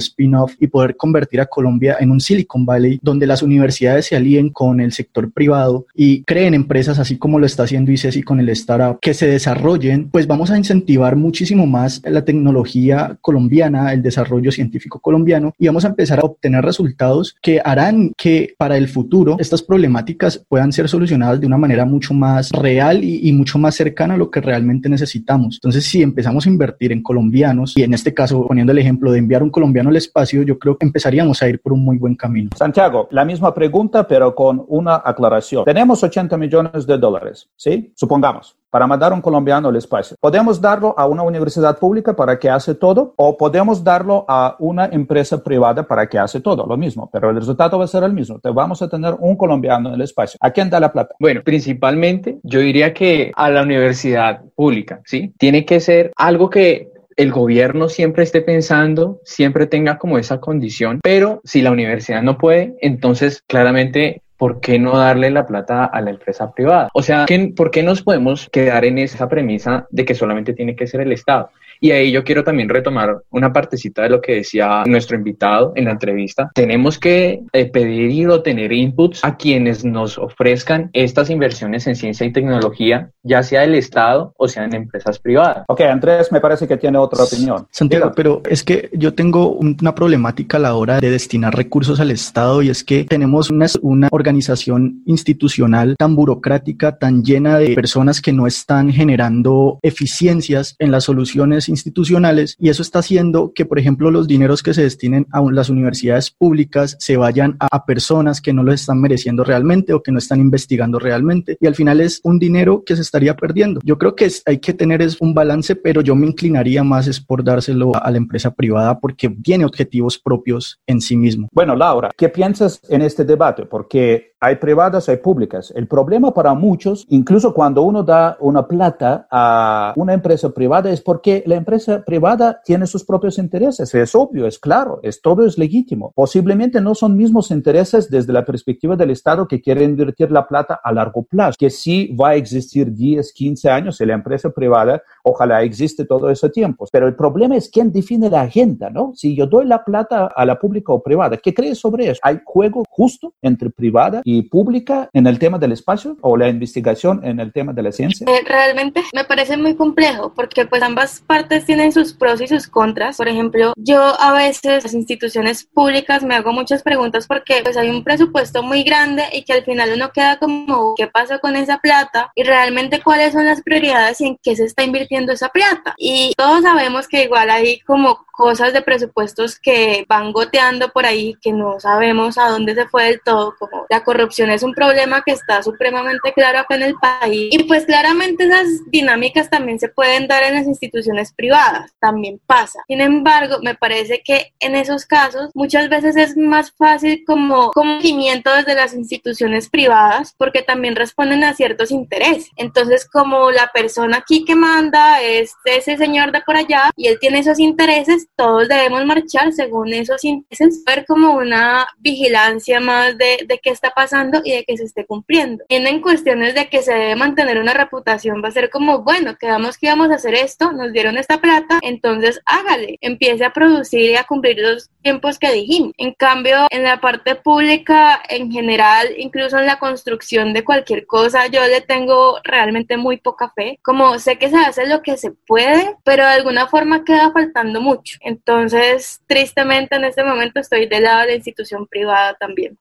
[0.59, 4.79] y poder convertir a Colombia en un Silicon Valley donde las universidades se alíen con
[4.79, 8.99] el sector privado y creen empresas así como lo está haciendo ICESI con el startup
[9.01, 14.99] que se desarrollen, pues vamos a incentivar muchísimo más la tecnología colombiana, el desarrollo científico
[14.99, 19.61] colombiano y vamos a empezar a obtener resultados que harán que para el futuro estas
[19.61, 24.13] problemáticas puedan ser solucionadas de una manera mucho más real y, y mucho más cercana
[24.13, 25.55] a lo que realmente necesitamos.
[25.57, 29.19] Entonces, si empezamos a invertir en colombianos y en este caso poniendo el ejemplo de
[29.19, 30.12] enviar un colombiano al espacio,
[30.45, 32.49] yo creo que empezaríamos a ir por un muy buen camino.
[32.55, 35.65] Santiago, la misma pregunta, pero con una aclaración.
[35.65, 37.91] Tenemos 80 millones de dólares, ¿sí?
[37.95, 40.17] Supongamos para mandar un colombiano al espacio.
[40.19, 44.85] ¿Podemos darlo a una universidad pública para que hace todo o podemos darlo a una
[44.87, 46.65] empresa privada para que hace todo?
[46.65, 48.39] Lo mismo, pero el resultado va a ser el mismo.
[48.39, 50.39] Te vamos a tener un colombiano en el espacio.
[50.41, 51.13] ¿A quién da la plata?
[51.19, 55.31] Bueno, principalmente yo diría que a la universidad pública, ¿sí?
[55.37, 60.99] Tiene que ser algo que el gobierno siempre esté pensando, siempre tenga como esa condición,
[61.03, 66.01] pero si la universidad no puede, entonces claramente ¿por qué no darle la plata a
[66.01, 66.89] la empresa privada?
[66.93, 70.85] O sea, ¿por qué nos podemos quedar en esa premisa de que solamente tiene que
[70.85, 71.49] ser el Estado?
[71.83, 75.83] Y ahí yo quiero también retomar una partecita de lo que decía nuestro invitado en
[75.83, 76.49] la entrevista.
[76.55, 82.25] Tenemos que eh, pedir o tener inputs a quienes nos ofrezcan estas inversiones en ciencia
[82.25, 85.65] y tecnología, ya sea del Estado o sea en empresas privadas.
[85.67, 87.67] Ok, Andrés me parece que tiene otra opinión.
[87.69, 92.11] Santiago, pero es que yo tengo una problemática a la hora de destinar recursos al
[92.11, 98.21] Estado y es que tenemos una, una organización institucional tan burocrática, tan llena de personas
[98.21, 103.79] que no están generando eficiencias en las soluciones institucionales y eso está haciendo que, por
[103.79, 108.53] ejemplo, los dineros que se destinen a las universidades públicas se vayan a, personas que
[108.53, 112.21] no lo están mereciendo realmente o que no están investigando realmente y al final es
[112.23, 113.81] un dinero que se estaría perdiendo.
[113.83, 117.19] Yo creo que hay que tener es un balance, pero yo me inclinaría más es
[117.19, 121.49] por dárselo a, la empresa privada porque tiene objetivos propios en sí mismo.
[121.51, 123.65] Bueno, Laura, ¿qué piensas en este debate?
[123.65, 125.71] Porque hay privadas, hay públicas.
[125.73, 130.99] El problema para muchos, incluso cuando uno da una plata a una empresa privada, es
[130.99, 133.95] porque la empresa privada tiene sus propios intereses.
[133.95, 136.11] Es obvio, es claro, es todo es legítimo.
[136.13, 140.77] Posiblemente no son mismos intereses desde la perspectiva del Estado que quiere invertir la plata
[140.83, 145.01] a largo plazo, que sí va a existir 10, 15 años y la empresa privada,
[145.23, 146.85] ojalá existe todo ese tiempo.
[146.91, 149.13] Pero el problema es quién define la agenda, ¿no?
[149.15, 152.19] Si yo doy la plata a la pública o privada, ¿qué crees sobre eso?
[152.23, 157.21] ¿Hay juego justo entre privada y pública en el tema del espacio o la investigación
[157.23, 158.25] en el tema de la ciencia?
[158.27, 162.67] Eh, realmente me parece muy complejo porque pues ambas partes tienen sus pros y sus
[162.67, 163.17] contras.
[163.17, 167.89] Por ejemplo, yo a veces las instituciones públicas me hago muchas preguntas porque pues hay
[167.89, 171.77] un presupuesto muy grande y que al final uno queda como ¿qué pasó con esa
[171.77, 172.31] plata?
[172.35, 175.93] Y realmente cuáles son las prioridades y en qué se está invirtiendo esa plata.
[175.97, 181.35] Y todos sabemos que igual hay como cosas de presupuestos que van goteando por ahí
[181.39, 185.21] que no sabemos a dónde se fue del todo, como la corrupción es un problema
[185.23, 189.87] que está supremamente claro acá en el país y pues claramente esas dinámicas también se
[189.87, 192.79] pueden dar en las instituciones privadas, también pasa.
[192.87, 198.51] Sin embargo, me parece que en esos casos muchas veces es más fácil como cumplimiento
[198.53, 202.49] desde las instituciones privadas porque también responden a ciertos intereses.
[202.55, 207.19] Entonces, como la persona aquí que manda es ese señor de por allá y él
[207.19, 213.45] tiene esos intereses, todos debemos marchar según esos intereses, ver como una vigilancia más de,
[213.47, 215.63] de qué está pasando y de que se esté cumpliendo.
[215.69, 219.35] Y en cuestiones de que se debe mantener una reputación, va a ser como, bueno,
[219.37, 224.11] quedamos que íbamos a hacer esto, nos dieron esta plata, entonces hágale, empiece a producir
[224.11, 225.93] y a cumplir los tiempos que dijimos.
[225.97, 231.47] En cambio, en la parte pública en general, incluso en la construcción de cualquier cosa,
[231.47, 233.79] yo le tengo realmente muy poca fe.
[233.83, 237.81] Como sé que se hace lo que se puede, pero de alguna forma queda faltando
[237.81, 238.12] mucho.
[238.21, 242.77] Entonces, tristemente en este momento estoy del lado de la institución privada también.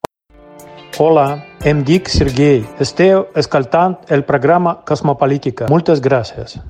[0.98, 2.66] Hola, em dic Sergei.
[2.78, 5.66] Esteu escoltant el programa Cosmopolítica.
[5.68, 6.60] Muchas gracias.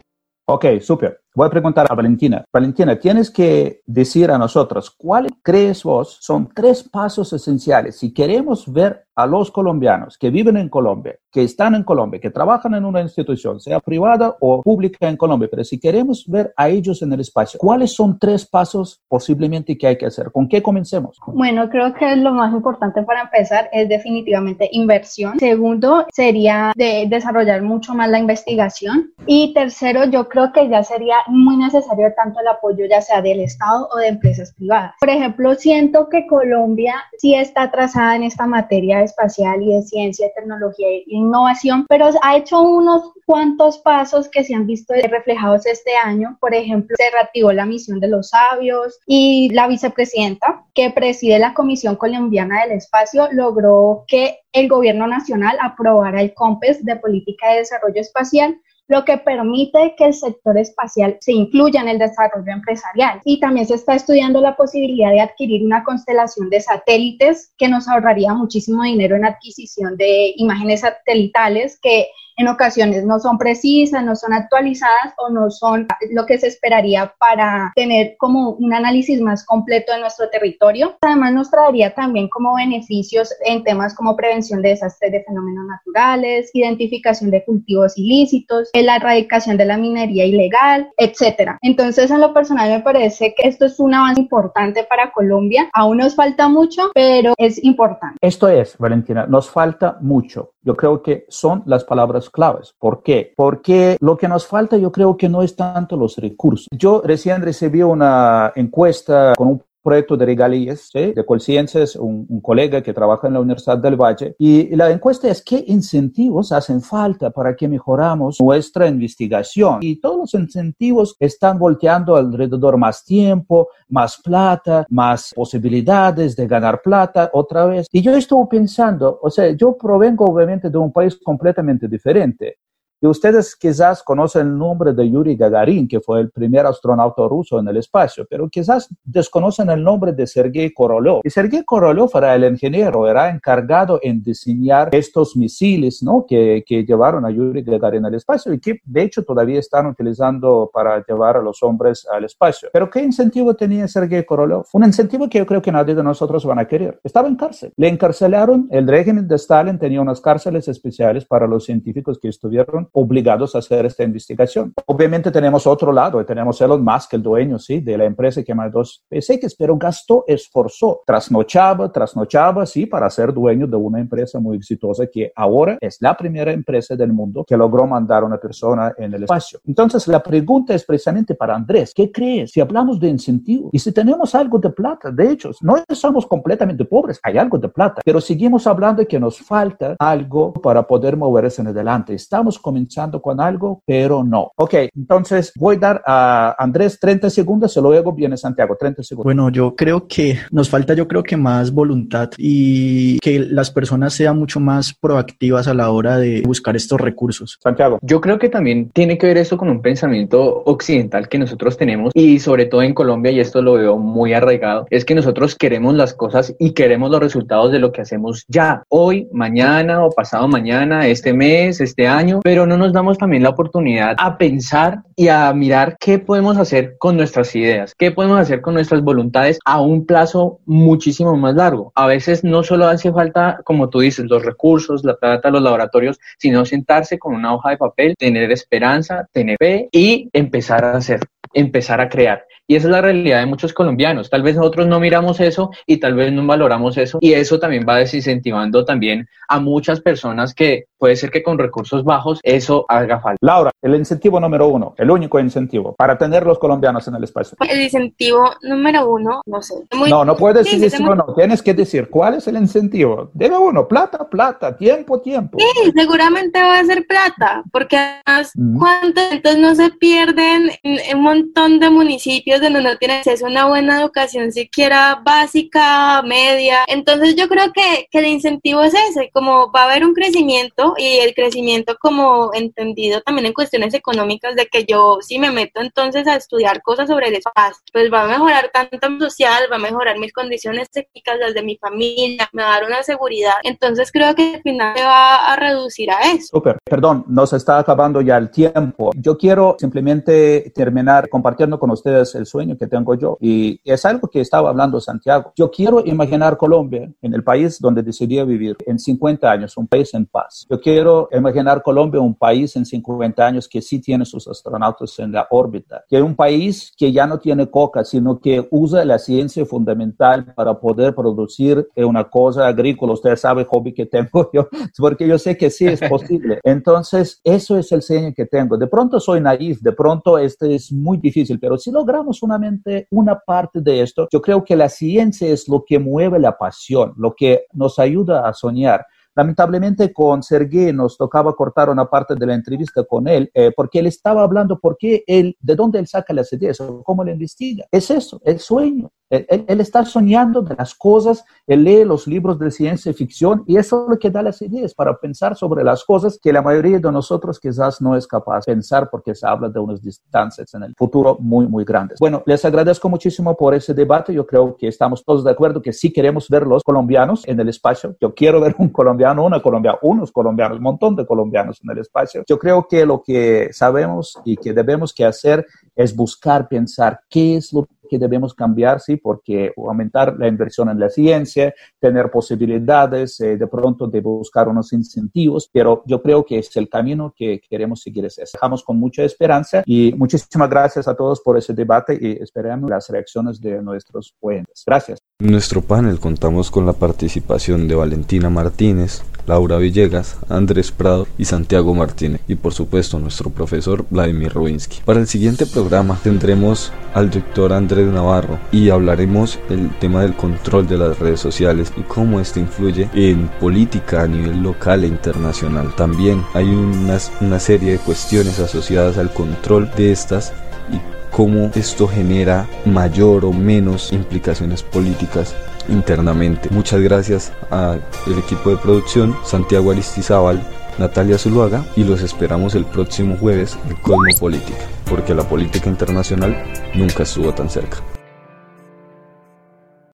[0.49, 1.21] Ok, súper.
[1.35, 2.45] Voy a preguntar a Valentina.
[2.53, 8.71] Valentina, tienes que decir a nosotros, ¿cuáles crees vos son tres pasos esenciales si queremos
[8.71, 12.85] ver a los colombianos que viven en Colombia, que están en Colombia, que trabajan en
[12.85, 17.13] una institución, sea privada o pública en Colombia, pero si queremos ver a ellos en
[17.13, 20.31] el espacio, ¿cuáles son tres pasos posiblemente que hay que hacer?
[20.33, 21.19] ¿Con qué comencemos?
[21.27, 25.39] Bueno, creo que lo más importante para empezar es definitivamente inversión.
[25.39, 29.13] Segundo, sería de desarrollar mucho más la investigación.
[29.27, 33.41] Y tercero, yo creo que ya sería muy necesario tanto el apoyo ya sea del
[33.41, 34.93] Estado o de empresas privadas.
[35.01, 40.31] Por ejemplo, siento que Colombia sí está atrasada en esta materia espacial y de ciencia,
[40.35, 45.97] tecnología e innovación, pero ha hecho unos cuantos pasos que se han visto reflejados este
[45.97, 46.37] año.
[46.41, 51.55] Por ejemplo, se reactivó la misión de los sabios y la vicepresidenta que preside la
[51.55, 57.59] Comisión Colombiana del Espacio logró que el gobierno nacional aprobara el COMPES de Política de
[57.59, 58.59] Desarrollo Espacial
[58.93, 63.23] lo que permite que el sector espacial se incluya en el desarrollo empresarial.
[63.25, 67.89] Y también se está estudiando la posibilidad de adquirir una constelación de satélites que nos
[67.89, 74.17] ahorraría muchísimo dinero en adquisición de imágenes satelitales que en ocasiones no son precisas, no
[74.17, 79.45] son actualizadas o no son lo que se esperaría para tener como un análisis más
[79.45, 80.97] completo de nuestro territorio.
[81.01, 86.51] Además nos traería también como beneficios en temas como prevención de desastres de fenómenos naturales,
[86.55, 91.59] identificación de cultivos ilícitos, la erradicación de la minería ilegal, etcétera.
[91.63, 95.69] Entonces en lo personal me parece que esto es un avance importante para Colombia.
[95.73, 98.19] Aún nos falta mucho, pero es importante.
[98.21, 100.53] Esto es, Valentina, nos falta mucho.
[100.63, 102.75] Yo creo que son las palabras claves.
[102.79, 103.33] ¿Por qué?
[103.37, 106.69] Porque lo que nos falta yo creo que no es tanto los recursos.
[106.71, 112.83] Yo recién recibí una encuesta con un proyecto de regalías de Colciencias, un, un, colega
[112.83, 114.35] que trabaja en la Universidad del Valle.
[114.39, 119.79] Y la encuesta es qué incentivos hacen falta para que mejoramos nuestra investigación.
[119.81, 126.81] Y todos los incentivos están volteando alrededor más tiempo, más plata, más posibilidades de ganar
[126.83, 127.87] plata otra vez.
[127.91, 132.59] Y yo estuve pensando, o sea, yo provengo obviamente de un país completamente diferente.
[133.03, 137.59] Y ustedes quizás conocen el nombre de Yuri Gagarin, que fue el primer astronauta ruso
[137.59, 141.21] en el espacio, pero quizás desconocen el nombre de Sergei Korolev.
[141.25, 146.25] Y Sergei Korolev era el ingeniero, era encargado en diseñar estos misiles ¿no?
[146.29, 150.71] que, que llevaron a Yuri Gagarin al espacio y que de hecho todavía están utilizando
[150.73, 152.69] para llevar a los hombres al espacio.
[152.73, 154.63] Pero ¿qué incentivo tenía Sergei Korolev?
[154.75, 157.01] Un incentivo que yo creo que nadie de nosotros van a querer.
[157.03, 157.73] Estaba en cárcel.
[157.77, 162.91] Le encarcelaron, el régimen de Stalin tenía unas cárceles especiales para los científicos que estuvieron
[162.93, 164.73] obligados a hacer esta investigación.
[164.87, 167.81] Obviamente tenemos otro lado, tenemos Elon Musk, el dueño ¿sí?
[167.81, 173.33] de la empresa que más dos PSX, pero gastó, esforzó, trasnochaba, trasnochaba, sí, para ser
[173.33, 177.57] dueño de una empresa muy exitosa que ahora es la primera empresa del mundo que
[177.57, 179.61] logró mandar a una persona en el espacio.
[179.67, 182.53] Entonces, la pregunta es precisamente para Andrés, ¿qué crees?
[182.53, 186.85] Si hablamos de incentivo y si tenemos algo de plata, de hecho, no somos completamente
[186.85, 191.17] pobres, hay algo de plata, pero seguimos hablando de que nos falta algo para poder
[191.17, 192.15] moverse en adelante.
[192.15, 192.82] Estamos comenzando
[193.23, 194.53] con algo, pero no.
[194.57, 199.25] Ok, entonces voy a dar a Andrés 30 segundos y luego viene Santiago, 30 segundos.
[199.25, 204.15] Bueno, yo creo que nos falta, yo creo que más voluntad y que las personas
[204.15, 207.59] sean mucho más proactivas a la hora de buscar estos recursos.
[207.63, 207.99] Santiago.
[208.03, 212.13] Yo creo que también tiene que ver esto con un pensamiento occidental que nosotros tenemos
[212.15, 215.95] y sobre todo en Colombia, y esto lo veo muy arraigado, es que nosotros queremos
[215.95, 220.49] las cosas y queremos los resultados de lo que hacemos ya, hoy, mañana o pasado
[220.49, 225.03] mañana, este mes, este año, pero no no nos damos también la oportunidad a pensar
[225.15, 229.59] y a mirar qué podemos hacer con nuestras ideas, qué podemos hacer con nuestras voluntades
[229.65, 231.93] a un plazo muchísimo más largo.
[231.95, 236.19] A veces no solo hace falta, como tú dices, los recursos, la plata, los laboratorios,
[236.39, 241.21] sino sentarse con una hoja de papel, tener esperanza, tener fe y empezar a hacer
[241.55, 242.47] empezar a crear.
[242.67, 244.31] Y esa es la realidad de muchos colombianos.
[244.31, 247.19] Tal vez nosotros no miramos eso y tal vez no valoramos eso.
[247.21, 252.05] Y eso también va desincentivando también a muchas personas que puede ser que con recursos
[252.05, 253.39] bajos eso haga falta.
[253.41, 257.59] Laura, el incentivo número uno, el único incentivo para tener los colombianos en el espacio.
[257.69, 259.75] El incentivo número uno, no sé.
[260.09, 261.35] no, no puedes decir o no.
[261.35, 263.33] Tienes que decir cuál es el incentivo.
[263.35, 265.59] Debe uno, plata, plata, tiempo, tiempo.
[265.59, 271.81] Sí, seguramente va a ser plata, porque además, ¿cuántos no se pierden en un montón
[271.81, 276.85] de municipios donde no tienen acceso a una buena educación siquiera básica, media.
[276.87, 280.92] Entonces yo creo que, que el incentivo es ese, como va a haber un crecimiento
[280.97, 285.81] y el crecimiento como entendido también en cuestiones económicas de que yo si me meto
[285.81, 289.79] entonces a estudiar cosas sobre el espacio, pues va a mejorar tanto social, va a
[289.79, 293.55] mejorar mis condiciones técnicas, las de mi familia, me va a dar una seguridad.
[293.63, 296.49] Entonces creo que al final se va a reducir a eso.
[296.53, 296.79] Súper.
[296.85, 299.13] perdón, nos está acabando ya el tiempo.
[299.17, 304.29] Yo quiero simplemente terminar compartiendo con ustedes el sueño que tengo yo y es algo
[304.29, 305.53] que estaba hablando Santiago.
[305.57, 310.13] Yo quiero imaginar Colombia en el país donde decidí vivir en 50 años, un país
[310.15, 310.67] en paz.
[310.71, 315.33] Yo quiero imaginar Colombia un país en 50 años que sí tiene sus astronautas en
[315.33, 319.19] la órbita, que es un país que ya no tiene coca, sino que usa la
[319.19, 323.15] ciencia fundamental para poder producir una cosa agrícola.
[323.15, 324.69] Usted sabe, hobby que tengo yo,
[324.99, 326.61] porque yo sé que sí es posible.
[326.65, 328.77] Entonces, eso es el sueño que tengo.
[328.77, 333.39] De pronto soy naif, de pronto este es muy difícil, pero si logramos solamente una
[333.39, 337.35] parte de esto, yo creo que la ciencia es lo que mueve la pasión, lo
[337.35, 339.07] que nos ayuda a soñar.
[339.35, 344.01] Lamentablemente con Sergei nos tocaba cortar una parte de la entrevista con él eh, porque
[344.01, 347.33] él estaba hablando por qué él, de dónde él saca las ideas o cómo le
[347.33, 347.87] investiga.
[347.91, 349.11] Es eso, el sueño.
[349.33, 354.05] Él, está soñando de las cosas, él lee los libros de ciencia ficción y eso
[354.05, 357.11] es lo que da las ideas para pensar sobre las cosas que la mayoría de
[357.11, 360.95] nosotros quizás no es capaz de pensar porque se habla de unas distancias en el
[360.95, 362.19] futuro muy, muy grandes.
[362.21, 364.35] Bueno, les agradezco muchísimo por ese debate.
[364.35, 367.71] Yo creo que estamos todos de acuerdo que sí queremos ver los colombianos en el
[367.71, 368.15] espacio.
[368.21, 371.99] Yo quiero ver un colombiano, una colombiana, unos colombianos, un montón de colombianos en el
[372.01, 372.45] espacio.
[372.47, 375.67] Yo creo que lo que sabemos y que debemos que hacer
[375.97, 381.01] es buscar pensar qué es lo que debemos cambiar, sí, porque aumentar la inversión en
[381.01, 386.59] la ciencia, tener posibilidades, eh, de pronto de buscar unos incentivos, pero yo creo que
[386.59, 388.29] es el camino que queremos seguir.
[388.53, 393.09] Dejamos con mucha esperanza y muchísimas gracias a todos por ese debate y esperamos las
[393.09, 394.83] reacciones de nuestros oyentes.
[394.87, 395.32] Gracias.
[395.43, 401.95] Nuestro panel contamos con la participación de Valentina Martínez, Laura Villegas, Andrés Prado y Santiago
[401.95, 405.01] Martínez y por supuesto nuestro profesor Vladimir Rubinsky.
[405.05, 410.87] Para el siguiente programa tendremos al doctor Andrés Navarro y hablaremos el tema del control
[410.87, 415.93] de las redes sociales y cómo esto influye en política a nivel local e internacional.
[415.97, 420.53] También hay una, una serie de cuestiones asociadas al control de estas
[420.93, 425.55] y cómo esto genera mayor o menos implicaciones políticas
[425.89, 426.69] internamente.
[426.71, 428.01] Muchas gracias al
[428.39, 430.63] equipo de producción, Santiago Aristizábal,
[430.99, 436.57] Natalia Zuluaga y los esperamos el próximo jueves en Cosmopolítica, porque la política internacional
[436.95, 437.99] nunca estuvo tan cerca.